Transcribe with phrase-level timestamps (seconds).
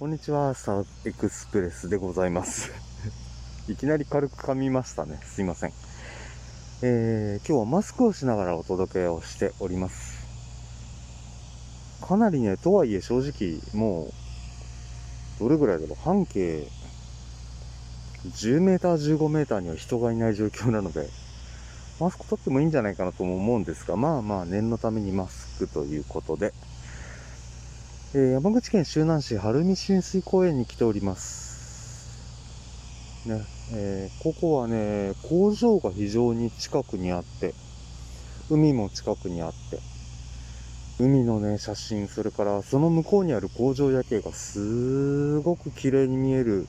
[0.00, 2.70] こんにちは、サエクスプレスでございます。
[3.68, 5.20] いきなり軽く噛みましたね。
[5.22, 5.72] すいません。
[6.80, 10.24] えー、今日はマスクをしながらお届けをしております。
[12.00, 14.10] かなりね、とはいえ正直、もう、
[15.38, 16.66] どれぐらいだろう、半径
[18.24, 21.10] 10メーター、15メーターには人がいない状況なので、
[22.00, 26.54] マスク取ってもいいんじゃないかなとも思うんですが、まあまあ念のためにマスクということで、
[28.12, 31.50] えー山口県周南市晴海親水公園に来ております。
[33.28, 33.42] ね、
[33.72, 37.54] えーここはね、工場が非常に近くにあって、
[38.50, 39.78] 海も近くにあって、
[40.98, 46.66] 海のね、写真、それからその向こうにある工場夜景がすごく綺麗に見える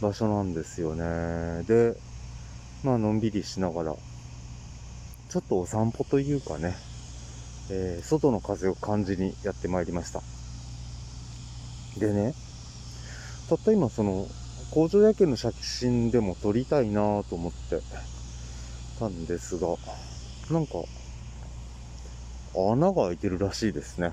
[0.00, 1.62] 場所なんですよね。
[1.64, 1.94] で、
[2.84, 3.94] まあのんびりしながら、
[5.28, 6.76] ちょっとお散歩というかね、
[7.70, 10.39] えー外の風を感じにやってまいりました。
[11.98, 12.34] でね、
[13.48, 14.26] たった今その
[14.70, 17.80] 工場夜景の写真でも撮りたいなぁと思って
[18.98, 19.68] たんですが、
[20.50, 20.72] なんか
[22.54, 24.12] 穴が開いてるらしいですね。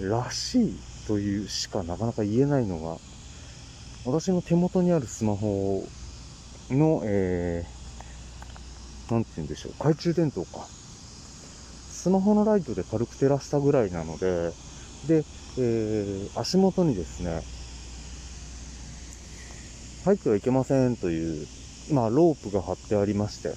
[0.00, 2.96] らしいというしかなかなか言えないのが、
[4.04, 5.86] 私の手元にあるスマホ
[6.70, 10.66] の、えー、なんて言うんでしょう、懐中電灯か。
[10.66, 14.52] スマホのライトで軽く照らしたぐらいなので、
[15.06, 15.24] で、
[15.58, 17.42] えー足元にですね、
[20.04, 21.46] 入ってはいけませんという、
[21.92, 23.54] まあ、ロープが張ってありまして、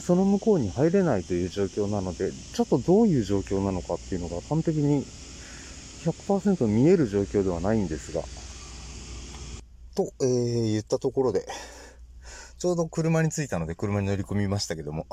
[0.00, 5.04] その向こうに入れないという状況なので、ちょっとどういう状況なのかっていうのが完璧に
[6.04, 8.22] 100%見える状況ではないんですが。
[9.94, 11.46] と、えー言ったところで、
[12.58, 15.06] ちょうど車に着いたので車に乗り込みましたけども、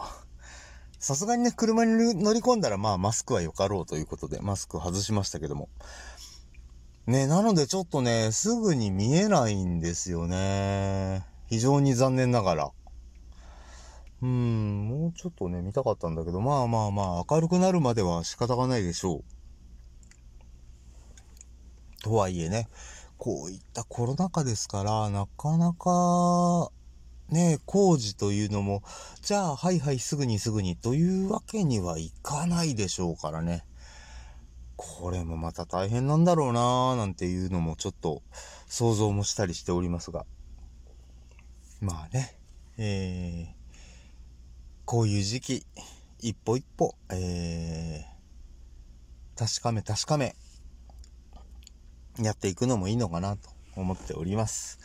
[1.00, 5.69] さすがにね、車に乗り込んだらまあマスクはよかろうということでマスク外しましたけども。
[7.08, 11.26] ね、なのでちょっとね、すぐに見えないんですよね。
[11.48, 12.71] 非常に残念ながら。
[14.21, 19.23] うーん、もうちょっとね、見たかったんだけど、まあまあまあ、明るくなるまでは仕方がないでしょう。
[22.04, 22.67] とはいえね、
[23.17, 26.71] こういったコロナ禍ですから、なかなか、
[27.31, 28.81] ね、工事というのも、
[29.21, 33.63] じゃあ、はいはい、すぐにすぐにというわけにはいかないでしょうからね。
[34.75, 38.23] これもまた大変なんだろうなぁ、なんていうのもちょっと
[38.67, 40.25] 想像もしたりしておりますが。
[41.81, 42.37] まあね、
[42.77, 43.47] えー、
[44.85, 45.65] こういう時期、
[46.19, 50.35] 一歩一歩、えー、確かめ確かめ、
[52.19, 54.79] やっていくのもいいのかなと思っております。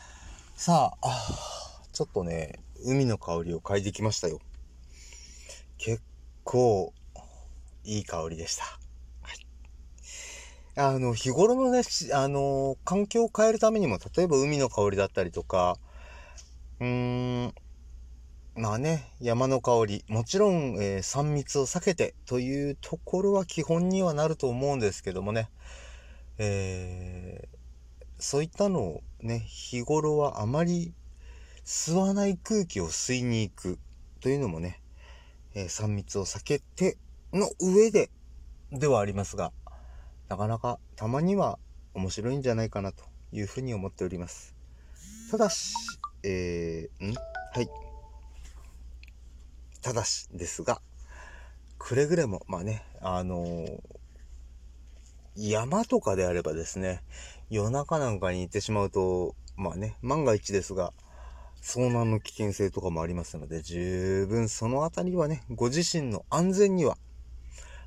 [0.57, 1.54] さあ、あ
[1.95, 4.41] ちょっとね、海の香りを嗅いできましたよ。
[5.79, 6.03] 結
[6.43, 6.93] 構、
[7.85, 8.65] いい香りでした。
[9.23, 9.47] はい。
[10.77, 11.83] あの、日頃のね、
[12.13, 15.79] あの、環境を変えるためにも、例えば海の香りだったりとか、
[16.81, 17.55] うーん、
[18.57, 25.51] まあね、山の香り、もちろん、えー3密を避けてというところは基本にはなると思うんですけどもね、
[26.39, 27.57] えー
[28.21, 30.95] そういったのをね、日頃はあまり
[31.65, 33.79] 吸わない空気を吸いに行く
[34.21, 34.81] というのもね、
[35.55, 36.99] えー3密を避けて
[37.33, 38.11] の上で
[38.71, 39.51] ではありますが、
[40.29, 41.59] なかなかたまには
[41.95, 44.55] 面白いんじゃないかなというふうに思っております。
[45.31, 45.75] ただし、
[46.23, 47.15] えー、ん？
[47.15, 47.69] はい。
[49.81, 50.83] ただしですが、
[51.79, 53.81] くれぐれも、まあね、あのー
[55.37, 57.03] 山とかであればですね、
[57.51, 60.93] 夜中なんかに行ってしまうと、まあね、万が一ですが、
[61.65, 66.99] 遭難の危険性とかもありますので、十分そのあたりはね、ご自身の安全には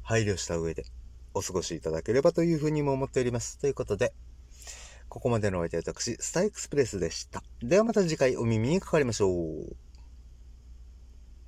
[0.01, 0.83] 配慮した上で
[1.35, 3.59] お過ごしいただければというふうにも思っております。
[3.59, 4.13] ということで、
[5.09, 7.43] ここまでのお相手は私、スタイエクスプレスでした。
[7.61, 9.86] ではまた次回お耳にかかりましょう。